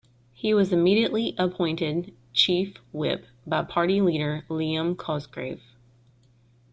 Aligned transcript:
He 0.33 0.51
was 0.55 0.73
immediately 0.73 1.35
appointed 1.37 2.11
Chief 2.33 2.77
Whip 2.91 3.27
by 3.45 3.61
party 3.61 4.01
leader 4.01 4.45
Liam 4.49 4.97
Cosgrave. 4.97 5.61